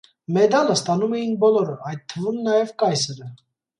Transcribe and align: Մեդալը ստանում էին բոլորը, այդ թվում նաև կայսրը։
Մեդալը 0.35 0.77
ստանում 0.77 1.13
էին 1.19 1.37
բոլորը, 1.43 1.75
այդ 1.91 2.01
թվում 2.15 2.43
նաև 2.49 2.73
կայսրը։ 2.85 3.29